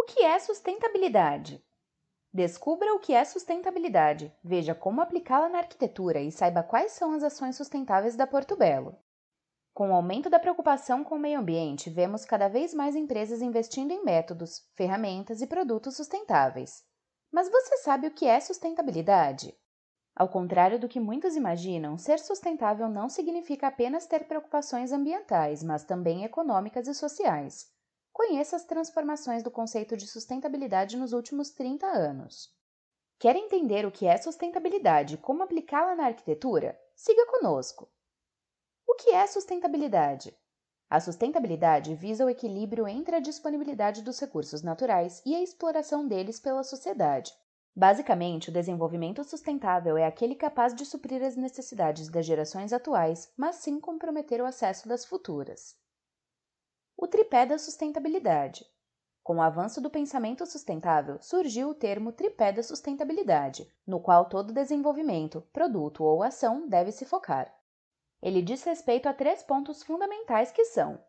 O 0.00 0.04
que 0.04 0.20
é 0.20 0.38
sustentabilidade? 0.38 1.62
Descubra 2.32 2.94
o 2.94 2.98
que 2.98 3.12
é 3.12 3.22
sustentabilidade, 3.22 4.34
veja 4.42 4.74
como 4.74 5.02
aplicá-la 5.02 5.50
na 5.50 5.58
arquitetura 5.58 6.22
e 6.22 6.32
saiba 6.32 6.62
quais 6.62 6.92
são 6.92 7.12
as 7.12 7.22
ações 7.22 7.54
sustentáveis 7.54 8.16
da 8.16 8.26
Porto 8.26 8.56
Belo. 8.56 8.96
Com 9.74 9.90
o 9.90 9.92
aumento 9.92 10.30
da 10.30 10.38
preocupação 10.38 11.04
com 11.04 11.16
o 11.16 11.18
meio 11.18 11.38
ambiente, 11.38 11.90
vemos 11.90 12.24
cada 12.24 12.48
vez 12.48 12.72
mais 12.72 12.96
empresas 12.96 13.42
investindo 13.42 13.90
em 13.90 14.02
métodos, 14.02 14.66
ferramentas 14.74 15.42
e 15.42 15.46
produtos 15.46 15.96
sustentáveis. 15.96 16.82
Mas 17.30 17.50
você 17.50 17.76
sabe 17.76 18.06
o 18.06 18.10
que 18.10 18.26
é 18.26 18.40
sustentabilidade? 18.40 19.54
Ao 20.16 20.30
contrário 20.30 20.80
do 20.80 20.88
que 20.88 20.98
muitos 20.98 21.36
imaginam, 21.36 21.98
ser 21.98 22.18
sustentável 22.20 22.88
não 22.88 23.10
significa 23.10 23.66
apenas 23.66 24.06
ter 24.06 24.26
preocupações 24.26 24.92
ambientais, 24.92 25.62
mas 25.62 25.84
também 25.84 26.24
econômicas 26.24 26.88
e 26.88 26.94
sociais. 26.94 27.78
Conheça 28.12 28.56
as 28.56 28.64
transformações 28.64 29.42
do 29.42 29.50
conceito 29.50 29.96
de 29.96 30.06
sustentabilidade 30.06 30.96
nos 30.96 31.12
últimos 31.12 31.50
30 31.50 31.86
anos. 31.86 32.52
Quer 33.18 33.36
entender 33.36 33.86
o 33.86 33.90
que 33.90 34.06
é 34.06 34.16
sustentabilidade 34.16 35.14
e 35.14 35.18
como 35.18 35.42
aplicá-la 35.42 35.94
na 35.94 36.06
arquitetura? 36.06 36.78
Siga 36.94 37.24
conosco! 37.26 37.88
O 38.86 38.94
que 38.94 39.10
é 39.10 39.26
sustentabilidade? 39.26 40.36
A 40.88 40.98
sustentabilidade 40.98 41.94
visa 41.94 42.26
o 42.26 42.28
equilíbrio 42.28 42.88
entre 42.88 43.14
a 43.14 43.20
disponibilidade 43.20 44.02
dos 44.02 44.18
recursos 44.18 44.60
naturais 44.60 45.22
e 45.24 45.36
a 45.36 45.42
exploração 45.42 46.06
deles 46.06 46.40
pela 46.40 46.64
sociedade. 46.64 47.32
Basicamente, 47.76 48.48
o 48.48 48.52
desenvolvimento 48.52 49.22
sustentável 49.22 49.96
é 49.96 50.04
aquele 50.04 50.34
capaz 50.34 50.74
de 50.74 50.84
suprir 50.84 51.22
as 51.22 51.36
necessidades 51.36 52.08
das 52.08 52.26
gerações 52.26 52.72
atuais, 52.72 53.32
mas 53.36 53.56
sem 53.56 53.78
comprometer 53.78 54.42
o 54.42 54.46
acesso 54.46 54.88
das 54.88 55.04
futuras 55.04 55.79
o 57.02 57.06
tripé 57.06 57.46
da 57.46 57.56
sustentabilidade. 57.56 58.66
Com 59.22 59.36
o 59.36 59.40
avanço 59.40 59.80
do 59.80 59.88
pensamento 59.88 60.44
sustentável, 60.44 61.16
surgiu 61.22 61.70
o 61.70 61.74
termo 61.74 62.12
tripé 62.12 62.52
da 62.52 62.62
sustentabilidade, 62.62 63.66
no 63.86 64.00
qual 64.00 64.26
todo 64.26 64.52
desenvolvimento, 64.52 65.40
produto 65.50 66.04
ou 66.04 66.22
ação 66.22 66.68
deve 66.68 66.92
se 66.92 67.06
focar. 67.06 67.50
Ele 68.20 68.42
diz 68.42 68.62
respeito 68.64 69.08
a 69.08 69.14
três 69.14 69.42
pontos 69.42 69.82
fundamentais 69.82 70.52
que 70.52 70.66
são: 70.66 71.02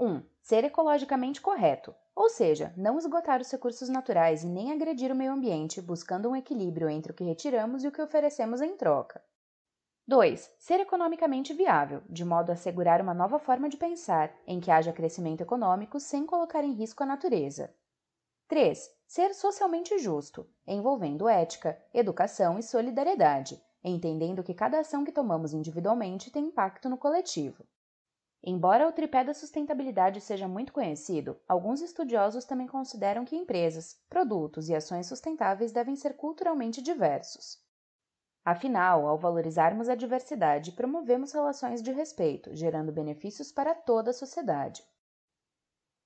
1. 0.00 0.06
Um, 0.06 0.22
ser 0.40 0.64
ecologicamente 0.64 1.42
correto, 1.42 1.94
ou 2.16 2.30
seja, 2.30 2.72
não 2.74 2.96
esgotar 2.96 3.42
os 3.42 3.50
recursos 3.50 3.90
naturais 3.90 4.44
e 4.44 4.46
nem 4.46 4.72
agredir 4.72 5.12
o 5.12 5.14
meio 5.14 5.32
ambiente, 5.32 5.82
buscando 5.82 6.30
um 6.30 6.36
equilíbrio 6.36 6.88
entre 6.88 7.12
o 7.12 7.14
que 7.14 7.22
retiramos 7.22 7.84
e 7.84 7.88
o 7.88 7.92
que 7.92 8.00
oferecemos 8.00 8.62
em 8.62 8.78
troca. 8.78 9.22
2. 10.06 10.50
Ser 10.58 10.80
economicamente 10.80 11.54
viável, 11.54 12.02
de 12.10 12.26
modo 12.26 12.50
a 12.50 12.52
assegurar 12.52 13.00
uma 13.00 13.14
nova 13.14 13.38
forma 13.38 13.70
de 13.70 13.78
pensar, 13.78 14.36
em 14.46 14.60
que 14.60 14.70
haja 14.70 14.92
crescimento 14.92 15.40
econômico 15.40 15.98
sem 15.98 16.26
colocar 16.26 16.62
em 16.62 16.74
risco 16.74 17.02
a 17.02 17.06
natureza. 17.06 17.74
3. 18.46 18.94
Ser 19.06 19.34
socialmente 19.34 19.98
justo, 19.98 20.46
envolvendo 20.66 21.26
ética, 21.26 21.82
educação 21.94 22.58
e 22.58 22.62
solidariedade, 22.62 23.58
entendendo 23.82 24.42
que 24.42 24.52
cada 24.52 24.78
ação 24.78 25.04
que 25.04 25.12
tomamos 25.12 25.54
individualmente 25.54 26.30
tem 26.30 26.48
impacto 26.48 26.90
no 26.90 26.98
coletivo. 26.98 27.66
Embora 28.42 28.86
o 28.86 28.92
tripé 28.92 29.24
da 29.24 29.32
sustentabilidade 29.32 30.20
seja 30.20 30.46
muito 30.46 30.70
conhecido, 30.70 31.40
alguns 31.48 31.80
estudiosos 31.80 32.44
também 32.44 32.66
consideram 32.66 33.24
que 33.24 33.36
empresas, 33.36 33.98
produtos 34.10 34.68
e 34.68 34.74
ações 34.74 35.06
sustentáveis 35.06 35.72
devem 35.72 35.96
ser 35.96 36.14
culturalmente 36.14 36.82
diversos. 36.82 37.63
Afinal, 38.44 39.06
ao 39.06 39.16
valorizarmos 39.16 39.88
a 39.88 39.94
diversidade, 39.94 40.72
promovemos 40.72 41.32
relações 41.32 41.82
de 41.82 41.90
respeito, 41.90 42.54
gerando 42.54 42.92
benefícios 42.92 43.50
para 43.50 43.74
toda 43.74 44.10
a 44.10 44.14
sociedade. 44.14 44.84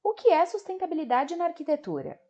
O 0.04 0.14
que 0.14 0.28
é 0.28 0.46
sustentabilidade 0.46 1.34
na 1.34 1.46
arquitetura? 1.46 2.20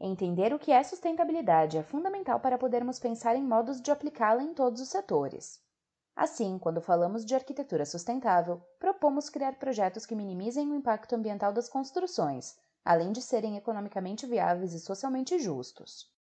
Entender 0.00 0.52
o 0.52 0.58
que 0.58 0.72
é 0.72 0.82
sustentabilidade 0.82 1.78
é 1.78 1.84
fundamental 1.84 2.40
para 2.40 2.58
podermos 2.58 2.98
pensar 2.98 3.36
em 3.36 3.44
modos 3.44 3.80
de 3.80 3.92
aplicá-la 3.92 4.42
em 4.42 4.52
todos 4.52 4.80
os 4.80 4.88
setores. 4.88 5.62
Assim, 6.16 6.58
quando 6.58 6.80
falamos 6.80 7.24
de 7.24 7.34
arquitetura 7.34 7.86
sustentável, 7.86 8.60
propomos 8.80 9.30
criar 9.30 9.56
projetos 9.56 10.04
que 10.04 10.16
minimizem 10.16 10.68
o 10.70 10.74
impacto 10.74 11.14
ambiental 11.14 11.52
das 11.52 11.68
construções, 11.68 12.56
além 12.84 13.12
de 13.12 13.22
serem 13.22 13.56
economicamente 13.56 14.26
viáveis 14.26 14.74
e 14.74 14.80
socialmente 14.80 15.38
justos. 15.38 16.12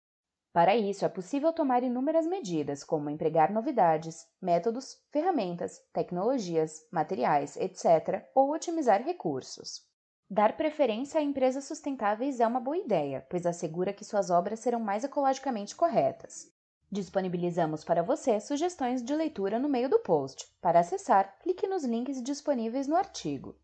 Para 0.54 0.76
isso, 0.76 1.04
é 1.04 1.10
possível 1.10 1.52
tomar 1.52 1.82
inúmeras 1.82 2.28
medidas, 2.28 2.84
como 2.84 3.10
empregar 3.10 3.52
novidades, 3.52 4.28
métodos, 4.40 5.02
ferramentas, 5.12 5.80
tecnologias, 5.92 6.88
materiais, 6.92 7.58
etc., 7.58 8.24
ou 8.36 8.54
otimizar 8.54 9.02
recursos. 9.02 9.82
Dar 10.30 10.56
preferência 10.56 11.20
a 11.20 11.24
empresas 11.24 11.66
sustentáveis 11.66 12.40
é 12.40 12.46
uma 12.46 12.60
boa 12.60 12.78
ideia, 12.78 13.26
pois 13.32 13.48
assegura 13.48 13.92
que 13.92 14.06
suas 14.06 14.30
obras 14.30 14.60
serão 14.60 14.80
mais 14.80 15.04
ecologicamente 15.04 15.76
corretas. 15.76 16.54
Disponibilizamos 16.92 17.84
para 17.84 18.04
você 18.04 18.40
sugestões 18.40 19.04
de 19.04 19.16
leitura 19.16 19.58
no 19.58 19.68
meio 19.68 19.90
do 19.90 20.00
post. 20.00 20.48
Para 20.62 20.82
acessar, 20.82 21.40
clique 21.40 21.66
nos 21.66 21.84
links 21.84 22.22
disponíveis 22.22 22.88
no 22.88 22.96
artigo. 22.96 23.60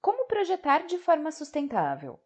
Como 0.00 0.28
projetar 0.28 0.86
de 0.86 0.98
forma 0.98 1.32
sustentável? 1.32 2.20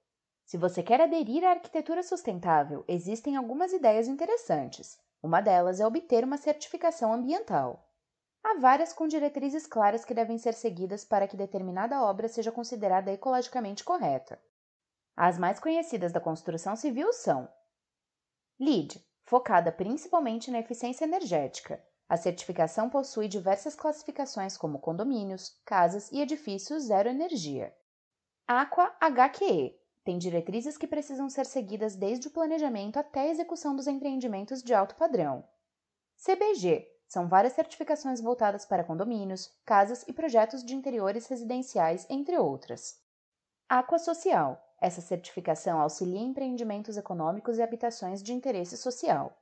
Se 0.49 0.57
você 0.57 0.83
quer 0.83 0.99
aderir 0.99 1.45
à 1.45 1.51
arquitetura 1.51 2.03
sustentável, 2.03 2.83
existem 2.89 3.37
algumas 3.37 3.71
ideias 3.71 4.09
interessantes. 4.09 4.99
Uma 5.23 5.43
delas 5.43 5.79
é 5.79 5.87
obter 5.87 6.25
uma 6.25 6.39
certificação 6.39 7.13
ambiental. 7.13 7.87
Há 8.43 8.55
várias 8.55 8.95
com 8.95 9.07
diretrizes 9.07 9.67
claras 9.67 10.07
que 10.07 10.15
devem 10.15 10.39
ser 10.39 10.55
seguidas 10.55 11.05
para 11.05 11.29
que 11.29 11.37
determinada 11.37 12.03
obra 12.03 12.29
seja 12.29 12.51
considerada 12.51 13.13
ecologicamente 13.13 13.85
correta. 13.85 14.41
As 15.15 15.39
mais 15.39 15.61
conhecidas 15.61 16.13
da 16.13 16.21
construção 16.21 16.75
civil 16.75 17.13
são 17.13 17.47
LEED, 18.59 19.07
focada 19.25 19.71
principalmente 19.71 20.51
na 20.51 20.61
eficiência 20.61 21.05
energética. 21.05 21.85
A 22.09 22.17
certificação 22.17 22.89
possui 22.89 23.29
diversas 23.29 23.75
classificações 23.75 24.57
como 24.57 24.79
condomínios, 24.79 25.61
casas 25.67 26.11
e 26.11 26.23
edifícios 26.23 26.85
zero 26.85 27.11
energia. 27.11 27.77
Aqua 28.47 28.97
HQE, 28.99 29.78
tem 30.09 30.17
diretrizes 30.17 30.79
que 30.79 30.87
precisam 30.87 31.29
ser 31.29 31.45
seguidas 31.45 31.95
desde 31.95 32.29
o 32.29 32.31
planejamento 32.31 32.99
até 32.99 33.21
a 33.21 33.29
execução 33.29 33.77
dos 33.77 33.87
empreendimentos 33.87 34.63
de 34.63 34.73
alto 34.73 34.95
padrão. 34.95 35.45
CBG 36.17 36.91
são 37.07 37.29
várias 37.29 37.53
certificações 37.53 38.19
voltadas 38.19 38.65
para 38.65 38.83
condomínios, 38.83 39.55
casas 39.67 40.09
e 40.09 40.13
projetos 40.15 40.65
de 40.65 40.75
interiores 40.75 41.27
residenciais, 41.27 42.07
entre 42.09 42.39
outras. 42.39 42.99
Aqua 43.69 43.99
Social. 43.99 44.59
Essa 44.81 45.03
certificação 45.03 45.79
auxilia 45.79 46.23
empreendimentos 46.23 46.97
econômicos 46.97 47.59
e 47.59 47.63
habitações 47.63 48.23
de 48.23 48.33
interesse 48.33 48.79
social. 48.79 49.37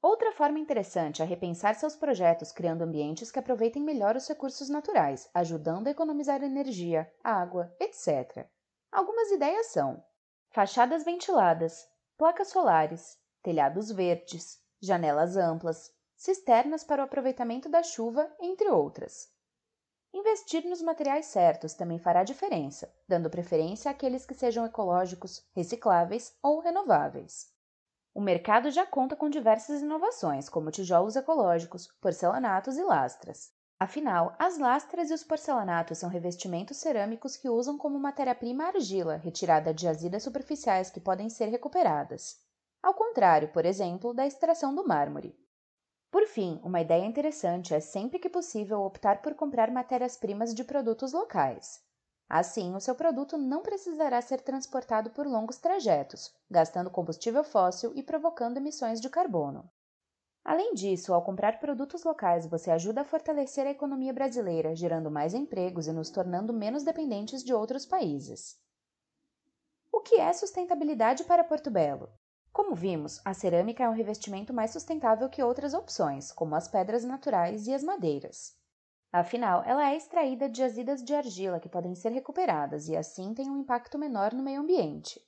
Outra 0.00 0.30
forma 0.30 0.60
interessante 0.60 1.22
é 1.22 1.24
repensar 1.24 1.74
seus 1.74 1.96
projetos 1.96 2.52
criando 2.52 2.82
ambientes 2.82 3.32
que 3.32 3.38
aproveitem 3.40 3.82
melhor 3.82 4.14
os 4.14 4.28
recursos 4.28 4.68
naturais, 4.68 5.28
ajudando 5.34 5.88
a 5.88 5.90
economizar 5.90 6.40
energia, 6.44 7.12
água, 7.24 7.74
etc. 7.80 8.48
Algumas 8.92 9.30
ideias 9.30 9.68
são: 9.68 10.04
fachadas 10.50 11.02
ventiladas, 11.02 11.88
placas 12.18 12.48
solares, 12.48 13.18
telhados 13.42 13.90
verdes, 13.90 14.62
janelas 14.82 15.34
amplas, 15.34 15.90
cisternas 16.14 16.84
para 16.84 17.00
o 17.00 17.04
aproveitamento 17.06 17.70
da 17.70 17.82
chuva, 17.82 18.30
entre 18.38 18.68
outras. 18.68 19.32
Investir 20.12 20.66
nos 20.66 20.82
materiais 20.82 21.24
certos 21.24 21.72
também 21.72 21.98
fará 21.98 22.22
diferença, 22.22 22.94
dando 23.08 23.30
preferência 23.30 23.90
àqueles 23.90 24.26
que 24.26 24.34
sejam 24.34 24.66
ecológicos, 24.66 25.42
recicláveis 25.56 26.36
ou 26.42 26.60
renováveis. 26.60 27.50
O 28.14 28.20
mercado 28.20 28.70
já 28.70 28.84
conta 28.84 29.16
com 29.16 29.30
diversas 29.30 29.80
inovações, 29.80 30.50
como 30.50 30.70
tijolos 30.70 31.16
ecológicos, 31.16 31.86
porcelanatos 31.98 32.76
e 32.76 32.82
lastras. 32.82 33.54
Afinal, 33.82 34.36
as 34.38 34.58
lastras 34.58 35.10
e 35.10 35.12
os 35.12 35.24
porcelanatos 35.24 35.98
são 35.98 36.08
revestimentos 36.08 36.76
cerâmicos 36.76 37.36
que 37.36 37.48
usam 37.48 37.76
como 37.76 37.98
matéria-prima 37.98 38.66
argila, 38.66 39.16
retirada 39.16 39.74
de 39.74 39.82
jazidas 39.82 40.22
superficiais 40.22 40.88
que 40.88 41.00
podem 41.00 41.28
ser 41.28 41.46
recuperadas. 41.46 42.40
Ao 42.80 42.94
contrário, 42.94 43.48
por 43.48 43.66
exemplo, 43.66 44.14
da 44.14 44.24
extração 44.24 44.72
do 44.72 44.86
mármore. 44.86 45.36
Por 46.12 46.28
fim, 46.28 46.60
uma 46.62 46.80
ideia 46.80 47.04
interessante 47.04 47.74
é 47.74 47.80
sempre 47.80 48.20
que 48.20 48.28
possível 48.28 48.82
optar 48.82 49.20
por 49.20 49.34
comprar 49.34 49.68
matérias-primas 49.68 50.54
de 50.54 50.62
produtos 50.62 51.12
locais. 51.12 51.82
Assim, 52.28 52.76
o 52.76 52.80
seu 52.80 52.94
produto 52.94 53.36
não 53.36 53.62
precisará 53.62 54.22
ser 54.22 54.42
transportado 54.42 55.10
por 55.10 55.26
longos 55.26 55.58
trajetos, 55.58 56.32
gastando 56.48 56.88
combustível 56.88 57.42
fóssil 57.42 57.90
e 57.96 58.02
provocando 58.04 58.58
emissões 58.58 59.00
de 59.00 59.10
carbono. 59.10 59.68
Além 60.44 60.74
disso, 60.74 61.14
ao 61.14 61.22
comprar 61.22 61.60
produtos 61.60 62.02
locais, 62.02 62.46
você 62.46 62.70
ajuda 62.70 63.02
a 63.02 63.04
fortalecer 63.04 63.66
a 63.66 63.70
economia 63.70 64.12
brasileira, 64.12 64.74
gerando 64.74 65.10
mais 65.10 65.34
empregos 65.34 65.86
e 65.86 65.92
nos 65.92 66.10
tornando 66.10 66.52
menos 66.52 66.82
dependentes 66.82 67.44
de 67.44 67.54
outros 67.54 67.86
países. 67.86 68.60
O 69.92 70.00
que 70.00 70.16
é 70.16 70.32
sustentabilidade 70.32 71.22
para 71.24 71.44
Porto 71.44 71.70
Belo? 71.70 72.10
Como 72.52 72.74
vimos, 72.74 73.20
a 73.24 73.32
cerâmica 73.32 73.84
é 73.84 73.88
um 73.88 73.94
revestimento 73.94 74.52
mais 74.52 74.72
sustentável 74.72 75.28
que 75.28 75.42
outras 75.42 75.74
opções, 75.74 76.32
como 76.32 76.56
as 76.56 76.66
pedras 76.66 77.04
naturais 77.04 77.66
e 77.68 77.72
as 77.72 77.84
madeiras. 77.84 78.60
Afinal, 79.12 79.62
ela 79.64 79.90
é 79.90 79.96
extraída 79.96 80.48
de 80.48 80.58
jazidas 80.58 81.04
de 81.04 81.14
argila 81.14 81.60
que 81.60 81.68
podem 81.68 81.94
ser 81.94 82.10
recuperadas 82.10 82.88
e 82.88 82.96
assim 82.96 83.32
tem 83.32 83.48
um 83.48 83.58
impacto 83.58 83.96
menor 83.96 84.32
no 84.32 84.42
meio 84.42 84.60
ambiente. 84.60 85.20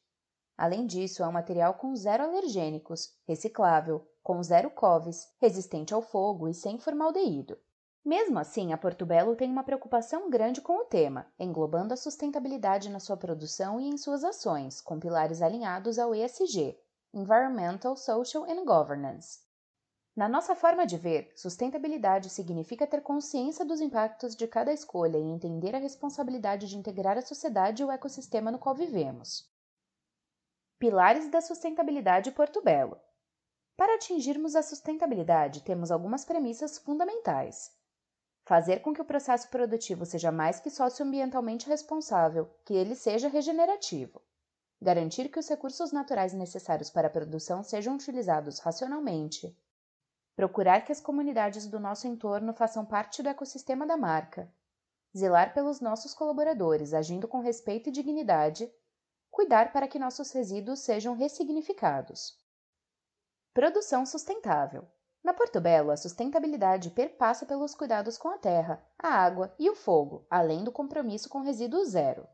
Além 0.57 0.87
disso, 0.87 1.23
é 1.23 1.27
um 1.27 1.33
material 1.33 1.75
com 1.75 1.95
zero 1.97 2.23
alergênicos, 2.23 3.13
reciclável, 3.27 4.07
com 4.23 4.43
zero 4.43 4.71
coves, 4.71 5.29
resistente 5.41 5.93
ao 5.93 6.01
fogo 6.01 6.49
e 6.49 6.55
sem 6.55 6.79
formaldeído. 6.79 7.59
Mesmo 8.05 8.39
assim, 8.39 8.73
a 8.73 8.79
Portobello 8.79 9.35
tem 9.35 9.51
uma 9.51 9.65
preocupação 9.65 10.29
grande 10.29 10.61
com 10.61 10.77
o 10.77 10.85
tema, 10.85 11.27
englobando 11.39 11.95
a 11.95 11.97
sustentabilidade 11.97 12.91
na 12.91 13.01
sua 13.01 13.17
produção 13.17 13.81
e 13.81 13.89
em 13.89 13.97
suas 13.97 14.23
ações, 14.23 14.81
com 14.81 15.01
pilares 15.01 15.41
alinhados 15.41 15.99
ao 15.99 16.15
ESG 16.15 16.79
Environmental, 17.15 17.97
Social 17.97 18.45
and 18.45 18.65
Governance. 18.65 19.41
Na 20.15 20.29
nossa 20.29 20.55
forma 20.55 20.87
de 20.87 20.97
ver, 20.97 21.33
sustentabilidade 21.35 22.29
significa 22.29 22.87
ter 22.87 23.01
consciência 23.01 23.65
dos 23.65 23.81
impactos 23.81 24.37
de 24.37 24.47
cada 24.47 24.73
escolha 24.73 25.17
e 25.17 25.23
entender 25.23 25.75
a 25.75 25.79
responsabilidade 25.79 26.69
de 26.69 26.77
integrar 26.77 27.17
a 27.17 27.23
sociedade 27.23 27.83
e 27.83 27.85
o 27.85 27.91
ecossistema 27.91 28.51
no 28.51 28.59
qual 28.59 28.75
vivemos. 28.75 29.54
Pilares 30.85 31.31
da 31.31 31.41
sustentabilidade 31.41 32.31
Porto 32.31 32.61
Belo. 32.61 33.01
Para 33.75 33.95
atingirmos 33.95 34.55
a 34.55 34.63
sustentabilidade, 34.63 35.63
temos 35.63 35.91
algumas 35.91 36.27
premissas 36.27 36.77
fundamentais. 36.77 37.73
Fazer 38.45 38.81
com 38.81 38.93
que 38.93 39.01
o 39.01 39.05
processo 39.07 39.49
produtivo 39.49 40.05
seja 40.05 40.31
mais 40.31 40.61
que 40.61 40.69
socioambientalmente 40.69 41.67
responsável, 41.67 42.51
que 42.67 42.75
ele 42.75 42.95
seja 42.95 43.29
regenerativo. 43.29 44.21
Garantir 44.79 45.31
que 45.31 45.39
os 45.39 45.49
recursos 45.49 45.91
naturais 45.91 46.35
necessários 46.35 46.91
para 46.91 47.09
a 47.09 47.11
produção 47.11 47.63
sejam 47.63 47.95
utilizados 47.95 48.59
racionalmente. 48.59 49.59
Procurar 50.37 50.85
que 50.85 50.93
as 50.93 51.01
comunidades 51.01 51.67
do 51.67 51.81
nosso 51.81 52.07
entorno 52.07 52.53
façam 52.53 52.85
parte 52.85 53.23
do 53.23 53.31
ecossistema 53.31 53.87
da 53.87 53.97
marca. 53.97 54.53
Zelar 55.17 55.55
pelos 55.55 55.81
nossos 55.81 56.13
colaboradores, 56.13 56.93
agindo 56.93 57.27
com 57.27 57.41
respeito 57.41 57.89
e 57.89 57.93
dignidade 57.93 58.71
cuidar 59.35 59.73
para 59.73 59.89
que 59.89 59.99
nossos 59.99 60.31
resíduos 60.31 60.79
sejam 60.79 61.15
ressignificados. 61.15 62.39
Produção 63.53 64.07
sustentável. 64.07 64.87
Na 65.25 65.35
Portobello, 65.35 65.91
a 65.91 65.97
sustentabilidade 65.97 66.91
perpassa 66.91 67.45
pelos 67.45 67.75
cuidados 67.75 68.17
com 68.17 68.29
a 68.29 68.39
terra, 68.39 68.81
a 68.97 69.09
água 69.09 69.53
e 69.59 69.69
o 69.69 69.75
fogo, 69.75 70.25
além 70.31 70.63
do 70.63 70.71
compromisso 70.71 71.29
com 71.29 71.41
resíduo 71.41 71.85
zero. 71.85 72.29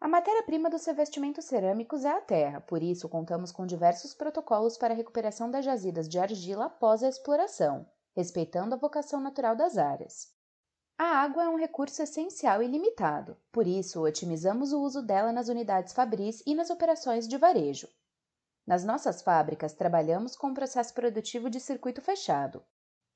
A 0.00 0.08
matéria-prima 0.08 0.68
dos 0.68 0.84
revestimentos 0.84 1.44
cerâmicos 1.44 2.04
é 2.04 2.10
a 2.10 2.20
terra, 2.20 2.60
por 2.60 2.82
isso 2.82 3.08
contamos 3.08 3.52
com 3.52 3.64
diversos 3.64 4.12
protocolos 4.12 4.76
para 4.76 4.92
a 4.92 4.96
recuperação 4.96 5.48
das 5.48 5.64
jazidas 5.64 6.08
de 6.08 6.18
argila 6.18 6.64
após 6.64 7.04
a 7.04 7.08
exploração, 7.08 7.86
respeitando 8.16 8.74
a 8.74 8.78
vocação 8.78 9.20
natural 9.20 9.54
das 9.54 9.78
áreas. 9.78 10.41
A 10.98 11.04
água 11.04 11.44
é 11.44 11.48
um 11.48 11.56
recurso 11.56 12.02
essencial 12.02 12.62
e 12.62 12.66
limitado, 12.66 13.36
por 13.50 13.66
isso 13.66 14.02
otimizamos 14.02 14.72
o 14.72 14.80
uso 14.80 15.02
dela 15.02 15.32
nas 15.32 15.48
unidades 15.48 15.92
fabris 15.92 16.42
e 16.46 16.54
nas 16.54 16.70
operações 16.70 17.26
de 17.26 17.36
varejo. 17.36 17.88
Nas 18.66 18.84
nossas 18.84 19.22
fábricas, 19.22 19.74
trabalhamos 19.74 20.36
com 20.36 20.48
um 20.48 20.54
processo 20.54 20.94
produtivo 20.94 21.50
de 21.50 21.58
circuito 21.58 22.00
fechado. 22.00 22.62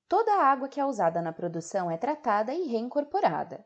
Toda 0.08 0.32
a 0.34 0.44
água 0.46 0.68
que 0.68 0.80
é 0.80 0.84
usada 0.84 1.22
na 1.22 1.32
produção 1.32 1.90
é 1.90 1.96
tratada 1.96 2.52
e 2.52 2.66
reincorporada. 2.66 3.64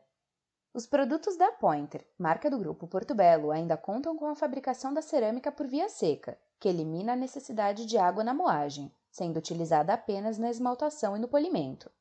Os 0.73 0.85
produtos 0.87 1.35
da 1.35 1.51
Pointer, 1.51 2.07
marca 2.17 2.49
do 2.49 2.57
grupo 2.57 2.87
Porto 2.87 3.13
Belo, 3.13 3.51
ainda 3.51 3.75
contam 3.75 4.15
com 4.15 4.27
a 4.27 4.35
fabricação 4.35 4.93
da 4.93 5.01
cerâmica 5.01 5.51
por 5.51 5.67
via 5.67 5.89
seca, 5.89 6.39
que 6.59 6.69
elimina 6.69 7.13
a 7.13 7.15
necessidade 7.15 7.85
de 7.85 7.97
água 7.97 8.23
na 8.23 8.33
moagem, 8.33 8.95
sendo 9.09 9.37
utilizada 9.37 9.93
apenas 9.93 10.37
na 10.37 10.49
esmaltação 10.49 11.17
e 11.17 11.19
no 11.19 11.27
polimento. 11.27 11.91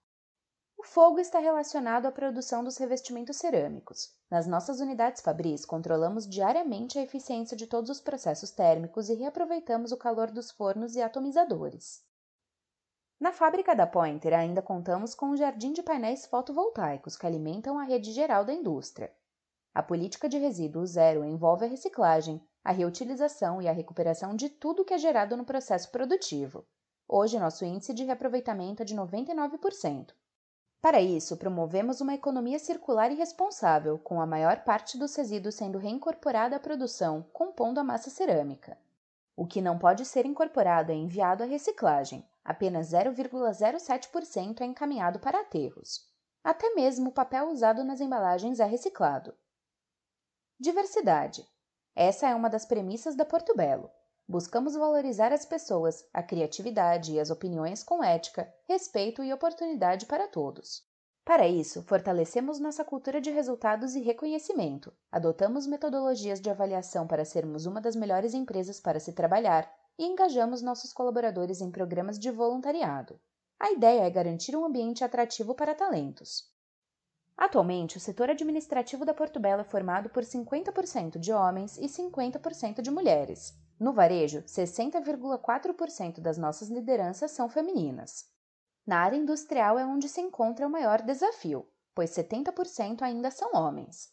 O 0.80 0.82
fogo 0.82 1.20
está 1.20 1.38
relacionado 1.38 2.06
à 2.06 2.10
produção 2.10 2.64
dos 2.64 2.78
revestimentos 2.78 3.36
cerâmicos. 3.36 4.16
Nas 4.30 4.46
nossas 4.46 4.80
unidades 4.80 5.20
fabris, 5.20 5.66
controlamos 5.66 6.26
diariamente 6.26 6.98
a 6.98 7.02
eficiência 7.02 7.54
de 7.54 7.66
todos 7.66 7.90
os 7.90 8.00
processos 8.00 8.50
térmicos 8.50 9.10
e 9.10 9.14
reaproveitamos 9.14 9.92
o 9.92 9.98
calor 9.98 10.30
dos 10.30 10.50
fornos 10.50 10.96
e 10.96 11.02
atomizadores. 11.02 12.02
Na 13.20 13.30
fábrica 13.30 13.76
da 13.76 13.86
Pointer 13.86 14.32
ainda 14.32 14.62
contamos 14.62 15.14
com 15.14 15.26
um 15.26 15.36
jardim 15.36 15.74
de 15.74 15.82
painéis 15.82 16.24
fotovoltaicos 16.24 17.14
que 17.14 17.26
alimentam 17.26 17.78
a 17.78 17.84
rede 17.84 18.10
geral 18.10 18.42
da 18.42 18.54
indústria. 18.54 19.14
A 19.74 19.82
política 19.82 20.30
de 20.30 20.38
resíduo 20.38 20.86
zero 20.86 21.26
envolve 21.26 21.66
a 21.66 21.68
reciclagem, 21.68 22.42
a 22.64 22.72
reutilização 22.72 23.60
e 23.60 23.68
a 23.68 23.72
recuperação 23.72 24.34
de 24.34 24.48
tudo 24.48 24.86
que 24.86 24.94
é 24.94 24.98
gerado 24.98 25.36
no 25.36 25.44
processo 25.44 25.90
produtivo. 25.90 26.66
Hoje, 27.06 27.38
nosso 27.38 27.66
índice 27.66 27.92
de 27.92 28.04
reaproveitamento 28.04 28.80
é 28.80 28.86
de 28.86 28.96
99%. 28.96 30.14
Para 30.80 31.00
isso, 31.00 31.36
promovemos 31.36 32.00
uma 32.00 32.14
economia 32.14 32.58
circular 32.58 33.12
e 33.12 33.14
responsável, 33.14 33.98
com 33.98 34.20
a 34.20 34.26
maior 34.26 34.64
parte 34.64 34.96
dos 34.96 35.14
resíduos 35.14 35.54
sendo 35.54 35.76
reincorporada 35.76 36.56
à 36.56 36.60
produção, 36.60 37.22
compondo 37.32 37.78
a 37.78 37.84
massa 37.84 38.08
cerâmica. 38.08 38.78
O 39.36 39.46
que 39.46 39.60
não 39.60 39.78
pode 39.78 40.06
ser 40.06 40.24
incorporado 40.24 40.90
é 40.90 40.94
enviado 40.94 41.42
à 41.42 41.46
reciclagem, 41.46 42.26
apenas 42.42 42.92
0,07% 42.92 44.62
é 44.62 44.64
encaminhado 44.64 45.18
para 45.18 45.40
aterros. 45.40 46.08
Até 46.42 46.74
mesmo 46.74 47.10
o 47.10 47.12
papel 47.12 47.48
usado 47.48 47.84
nas 47.84 48.00
embalagens 48.00 48.58
é 48.58 48.64
reciclado. 48.64 49.34
Diversidade. 50.58 51.46
Essa 51.94 52.28
é 52.28 52.34
uma 52.34 52.48
das 52.48 52.64
premissas 52.64 53.14
da 53.14 53.26
Porto 53.26 53.54
Belo. 53.54 53.90
Buscamos 54.30 54.74
valorizar 54.76 55.32
as 55.32 55.44
pessoas, 55.44 56.06
a 56.14 56.22
criatividade 56.22 57.12
e 57.12 57.18
as 57.18 57.30
opiniões 57.30 57.82
com 57.82 58.00
ética, 58.00 58.48
respeito 58.68 59.24
e 59.24 59.32
oportunidade 59.32 60.06
para 60.06 60.28
todos. 60.28 60.84
Para 61.24 61.48
isso, 61.48 61.82
fortalecemos 61.82 62.60
nossa 62.60 62.84
cultura 62.84 63.20
de 63.20 63.28
resultados 63.28 63.96
e 63.96 64.00
reconhecimento, 64.00 64.92
adotamos 65.10 65.66
metodologias 65.66 66.40
de 66.40 66.48
avaliação 66.48 67.08
para 67.08 67.24
sermos 67.24 67.66
uma 67.66 67.80
das 67.80 67.96
melhores 67.96 68.32
empresas 68.32 68.78
para 68.78 69.00
se 69.00 69.12
trabalhar 69.12 69.68
e 69.98 70.06
engajamos 70.06 70.62
nossos 70.62 70.92
colaboradores 70.92 71.60
em 71.60 71.68
programas 71.68 72.16
de 72.16 72.30
voluntariado. 72.30 73.20
A 73.58 73.72
ideia 73.72 74.02
é 74.02 74.10
garantir 74.10 74.54
um 74.54 74.64
ambiente 74.64 75.02
atrativo 75.02 75.56
para 75.56 75.74
talentos. 75.74 76.48
Atualmente, 77.36 77.96
o 77.96 78.00
setor 78.00 78.30
administrativo 78.30 79.04
da 79.04 79.12
Porto 79.12 79.40
Belo 79.40 79.62
é 79.62 79.64
formado 79.64 80.08
por 80.08 80.22
50% 80.22 81.18
de 81.18 81.32
homens 81.32 81.76
e 81.78 81.86
50% 81.86 82.80
de 82.80 82.92
mulheres. 82.92 83.58
No 83.80 83.94
varejo, 83.94 84.42
60,4% 84.42 86.20
das 86.20 86.36
nossas 86.36 86.68
lideranças 86.68 87.30
são 87.30 87.48
femininas. 87.48 88.30
Na 88.86 88.98
área 88.98 89.16
industrial 89.16 89.78
é 89.78 89.86
onde 89.86 90.06
se 90.06 90.20
encontra 90.20 90.66
o 90.66 90.70
maior 90.70 91.00
desafio, 91.00 91.66
pois 91.94 92.10
70% 92.10 93.00
ainda 93.00 93.30
são 93.30 93.54
homens. 93.54 94.12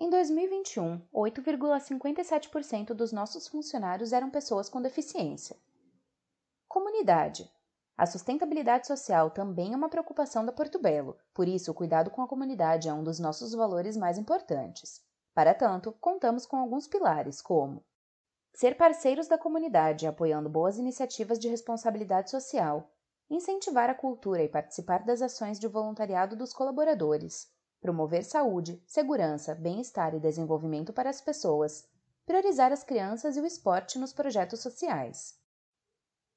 Em 0.00 0.08
2021, 0.08 1.00
8,57% 1.12 2.94
dos 2.94 3.10
nossos 3.10 3.48
funcionários 3.48 4.12
eram 4.12 4.30
pessoas 4.30 4.68
com 4.68 4.80
deficiência. 4.80 5.56
Comunidade. 6.68 7.50
A 7.96 8.06
sustentabilidade 8.06 8.86
social 8.86 9.32
também 9.32 9.72
é 9.72 9.76
uma 9.76 9.88
preocupação 9.88 10.46
da 10.46 10.52
Porto 10.52 10.78
Belo, 10.78 11.18
por 11.34 11.48
isso 11.48 11.72
o 11.72 11.74
cuidado 11.74 12.08
com 12.12 12.22
a 12.22 12.28
comunidade 12.28 12.88
é 12.88 12.94
um 12.94 13.02
dos 13.02 13.18
nossos 13.18 13.52
valores 13.52 13.96
mais 13.96 14.16
importantes. 14.16 15.04
Para 15.34 15.54
tanto, 15.54 15.90
contamos 15.90 16.46
com 16.46 16.56
alguns 16.56 16.86
pilares, 16.86 17.42
como 17.42 17.84
Ser 18.58 18.76
parceiros 18.76 19.28
da 19.28 19.38
comunidade, 19.38 20.04
apoiando 20.04 20.48
boas 20.48 20.78
iniciativas 20.78 21.38
de 21.38 21.46
responsabilidade 21.46 22.28
social. 22.28 22.90
Incentivar 23.30 23.88
a 23.88 23.94
cultura 23.94 24.42
e 24.42 24.48
participar 24.48 25.04
das 25.04 25.22
ações 25.22 25.60
de 25.60 25.68
voluntariado 25.68 26.34
dos 26.34 26.52
colaboradores. 26.52 27.46
Promover 27.80 28.24
saúde, 28.24 28.82
segurança, 28.84 29.54
bem-estar 29.54 30.12
e 30.12 30.18
desenvolvimento 30.18 30.92
para 30.92 31.08
as 31.08 31.20
pessoas. 31.20 31.88
Priorizar 32.26 32.72
as 32.72 32.82
crianças 32.82 33.36
e 33.36 33.40
o 33.40 33.46
esporte 33.46 33.96
nos 33.96 34.12
projetos 34.12 34.58
sociais. 34.58 35.38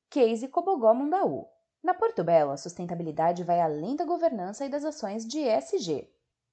Case 0.08 0.48
Cobogó 0.48 0.94
Mundaú. 0.94 1.48
Na 1.82 1.96
Porto 1.96 2.24
Belo, 2.24 2.52
a 2.52 2.58
sustentabilidade 2.58 3.44
vai 3.44 3.60
além 3.60 3.96
da 3.96 4.06
governança 4.06 4.64
e 4.64 4.70
das 4.70 4.86
ações 4.86 5.26
de 5.28 5.40
ESG. 5.40 6.08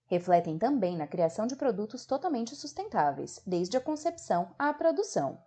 Refletem 0.07 0.57
também 0.57 0.97
na 0.97 1.07
criação 1.07 1.47
de 1.47 1.57
produtos 1.57 2.07
totalmente 2.07 2.57
sustentáveis, 2.57 3.43
desde 3.47 3.77
a 3.77 3.83
concepção 3.83 4.55
à 4.59 4.73
produção. 4.73 5.47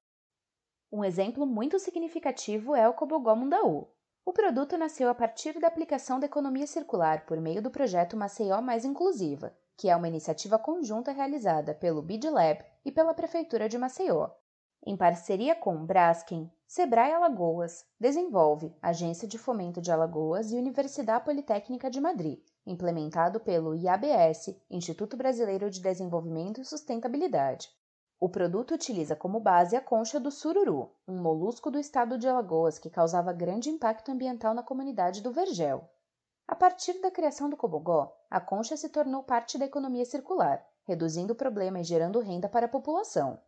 Um 0.93 1.05
exemplo 1.05 1.45
muito 1.45 1.79
significativo 1.79 2.75
é 2.75 2.85
o 2.85 2.93
Cobogó 2.93 3.33
Mundaú. 3.33 3.87
O 4.25 4.33
produto 4.33 4.77
nasceu 4.77 5.09
a 5.09 5.15
partir 5.15 5.57
da 5.57 5.67
aplicação 5.67 6.19
da 6.19 6.25
economia 6.25 6.67
circular 6.67 7.25
por 7.25 7.39
meio 7.39 7.61
do 7.61 7.71
projeto 7.71 8.17
Maceió 8.17 8.61
Mais 8.61 8.83
Inclusiva, 8.83 9.55
que 9.77 9.89
é 9.89 9.95
uma 9.95 10.09
iniciativa 10.09 10.59
conjunta 10.59 11.13
realizada 11.13 11.73
pelo 11.73 12.01
BID 12.01 12.29
Lab 12.29 12.65
e 12.83 12.91
pela 12.91 13.13
Prefeitura 13.13 13.69
de 13.69 13.77
Maceió. 13.77 14.31
Em 14.85 14.97
parceria 14.97 15.55
com 15.55 15.85
Braskem, 15.85 16.51
Sebrae 16.67 17.13
Alagoas, 17.13 17.85
Desenvolve, 17.97 18.75
Agência 18.81 19.25
de 19.25 19.37
Fomento 19.37 19.81
de 19.81 19.93
Alagoas 19.93 20.51
e 20.51 20.57
Universidade 20.57 21.23
Politécnica 21.23 21.89
de 21.89 22.01
Madrid, 22.01 22.41
implementado 22.65 23.39
pelo 23.39 23.75
IABS, 23.75 24.57
Instituto 24.69 25.15
Brasileiro 25.15 25.69
de 25.69 25.79
Desenvolvimento 25.79 26.59
e 26.59 26.65
Sustentabilidade. 26.65 27.69
O 28.23 28.29
produto 28.29 28.75
utiliza 28.75 29.15
como 29.15 29.39
base 29.39 29.75
a 29.75 29.81
concha 29.81 30.19
do 30.19 30.29
sururu, 30.29 30.91
um 31.07 31.17
molusco 31.17 31.71
do 31.71 31.79
estado 31.79 32.19
de 32.19 32.27
Alagoas 32.27 32.77
que 32.77 32.87
causava 32.87 33.33
grande 33.33 33.71
impacto 33.71 34.11
ambiental 34.11 34.53
na 34.53 34.61
comunidade 34.61 35.23
do 35.23 35.31
Vergel. 35.31 35.89
A 36.47 36.55
partir 36.55 37.01
da 37.01 37.09
criação 37.09 37.49
do 37.49 37.57
cobogó, 37.57 38.15
a 38.29 38.39
concha 38.39 38.77
se 38.77 38.89
tornou 38.89 39.23
parte 39.23 39.57
da 39.57 39.65
economia 39.65 40.05
circular, 40.05 40.63
reduzindo 40.83 41.33
o 41.33 41.35
problema 41.35 41.79
e 41.79 41.83
gerando 41.83 42.19
renda 42.19 42.47
para 42.47 42.67
a 42.67 42.69
população. 42.69 43.41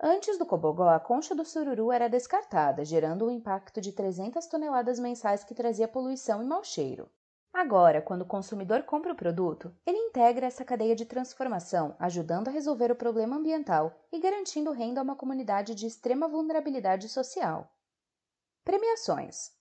Antes 0.00 0.38
do 0.38 0.46
Cobogó, 0.46 0.88
a 0.88 1.00
concha 1.00 1.34
do 1.34 1.44
sururu 1.44 1.90
era 1.90 2.08
descartada, 2.08 2.84
gerando 2.84 3.26
um 3.26 3.30
impacto 3.32 3.80
de 3.80 3.90
300 3.90 4.46
toneladas 4.46 5.00
mensais 5.00 5.42
que 5.42 5.56
trazia 5.56 5.88
poluição 5.88 6.40
e 6.40 6.46
mau 6.46 6.62
cheiro. 6.62 7.10
Agora, 7.52 8.00
quando 8.00 8.22
o 8.22 8.26
consumidor 8.26 8.82
compra 8.82 9.12
o 9.12 9.16
produto, 9.16 9.74
ele 9.84 9.98
integra 9.98 10.46
essa 10.46 10.64
cadeia 10.64 10.94
de 10.94 11.04
transformação, 11.04 11.96
ajudando 11.98 12.48
a 12.48 12.50
resolver 12.50 12.92
o 12.92 12.96
problema 12.96 13.36
ambiental 13.36 13.92
e 14.12 14.20
garantindo 14.20 14.70
renda 14.70 15.00
a 15.00 15.02
uma 15.02 15.16
comunidade 15.16 15.74
de 15.74 15.86
extrema 15.86 16.28
vulnerabilidade 16.28 17.08
social. 17.08 17.72
Premiações 18.64 19.56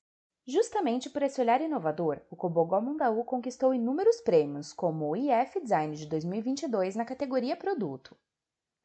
Justamente 0.46 1.10
por 1.10 1.24
esse 1.24 1.42
olhar 1.42 1.60
inovador, 1.60 2.22
o 2.30 2.36
Cobogó 2.36 2.80
Mundaú 2.80 3.26
conquistou 3.26 3.74
inúmeros 3.74 4.22
prêmios, 4.22 4.72
como 4.72 5.10
o 5.10 5.16
IF 5.16 5.60
Design 5.60 5.94
de 5.94 6.06
2022 6.06 6.96
na 6.96 7.04
categoria 7.04 7.58
Produto. 7.58 8.16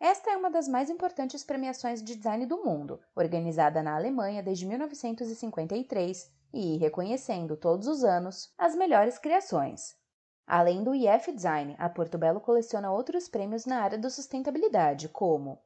Esta 0.00 0.32
é 0.32 0.36
uma 0.36 0.50
das 0.50 0.66
mais 0.66 0.90
importantes 0.90 1.44
premiações 1.44 2.02
de 2.02 2.16
design 2.16 2.46
do 2.46 2.64
mundo, 2.64 2.98
organizada 3.14 3.80
na 3.80 3.94
Alemanha 3.94 4.42
desde 4.42 4.66
1953 4.66 6.41
e 6.52 6.76
reconhecendo 6.76 7.56
todos 7.56 7.86
os 7.86 8.04
anos 8.04 8.52
as 8.58 8.74
melhores 8.74 9.18
criações. 9.18 9.96
Além 10.46 10.82
do 10.84 10.94
IF 10.94 11.32
Design, 11.32 11.74
a 11.78 11.88
Porto 11.88 12.18
Belo 12.18 12.40
coleciona 12.40 12.92
outros 12.92 13.28
prêmios 13.28 13.64
na 13.64 13.80
área 13.80 13.96
da 13.96 14.10
sustentabilidade, 14.10 15.08
como 15.08 15.58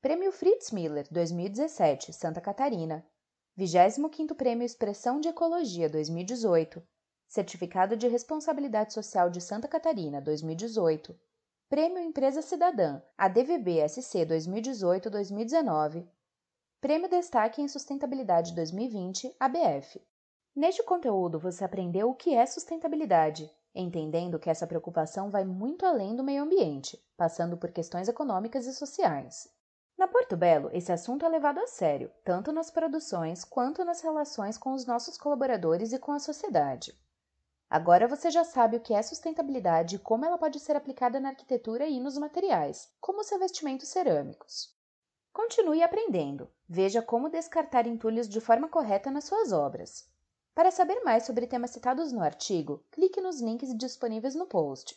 Prêmio 0.00 0.30
Fritz 0.30 0.70
Miller 0.70 1.08
2017, 1.10 2.12
Santa 2.12 2.40
Catarina, 2.40 3.04
25º 3.58 4.36
Prêmio 4.36 4.64
Expressão 4.64 5.20
de 5.20 5.28
Ecologia 5.28 5.88
2018, 5.88 6.80
Certificado 7.26 7.96
de 7.96 8.06
Responsabilidade 8.06 8.92
Social 8.92 9.28
de 9.28 9.40
Santa 9.40 9.66
Catarina 9.66 10.20
2018, 10.20 11.18
Prêmio 11.68 11.98
Empresa 11.98 12.40
Cidadã, 12.40 13.02
ADVB-SC 13.18 14.24
2018-2019, 14.24 16.06
Prêmio 16.80 17.08
Destaque 17.08 17.60
em 17.60 17.66
Sustentabilidade 17.66 18.54
2020, 18.54 19.34
ABF. 19.40 20.00
Neste 20.58 20.82
conteúdo 20.82 21.38
você 21.38 21.64
aprendeu 21.64 22.10
o 22.10 22.14
que 22.16 22.34
é 22.34 22.44
sustentabilidade, 22.44 23.48
entendendo 23.72 24.40
que 24.40 24.50
essa 24.50 24.66
preocupação 24.66 25.30
vai 25.30 25.44
muito 25.44 25.86
além 25.86 26.16
do 26.16 26.24
meio 26.24 26.42
ambiente, 26.42 27.00
passando 27.16 27.56
por 27.56 27.70
questões 27.70 28.08
econômicas 28.08 28.66
e 28.66 28.74
sociais. 28.74 29.48
Na 29.96 30.08
Porto 30.08 30.36
Belo, 30.36 30.68
esse 30.72 30.90
assunto 30.90 31.24
é 31.24 31.28
levado 31.28 31.60
a 31.60 31.68
sério, 31.68 32.10
tanto 32.24 32.50
nas 32.50 32.72
produções 32.72 33.44
quanto 33.44 33.84
nas 33.84 34.00
relações 34.00 34.58
com 34.58 34.72
os 34.72 34.84
nossos 34.84 35.16
colaboradores 35.16 35.92
e 35.92 35.98
com 36.00 36.10
a 36.10 36.18
sociedade. 36.18 36.92
Agora 37.70 38.08
você 38.08 38.28
já 38.28 38.42
sabe 38.42 38.78
o 38.78 38.80
que 38.80 38.92
é 38.92 39.00
sustentabilidade 39.00 39.94
e 39.94 40.00
como 40.00 40.24
ela 40.24 40.38
pode 40.38 40.58
ser 40.58 40.74
aplicada 40.74 41.20
na 41.20 41.28
arquitetura 41.28 41.86
e 41.86 42.00
nos 42.00 42.18
materiais, 42.18 42.92
como 43.00 43.20
os 43.20 43.30
revestimentos 43.30 43.90
cerâmicos. 43.90 44.76
Continue 45.32 45.84
aprendendo. 45.84 46.50
Veja 46.68 47.00
como 47.00 47.30
descartar 47.30 47.86
entulhos 47.86 48.28
de 48.28 48.40
forma 48.40 48.66
correta 48.66 49.08
nas 49.08 49.22
suas 49.22 49.52
obras. 49.52 50.17
Para 50.58 50.72
saber 50.72 51.02
mais 51.04 51.22
sobre 51.22 51.46
temas 51.46 51.70
citados 51.70 52.10
no 52.10 52.20
artigo, 52.20 52.82
clique 52.90 53.20
nos 53.20 53.40
links 53.40 53.72
disponíveis 53.78 54.34
no 54.34 54.44
post. 54.44 54.96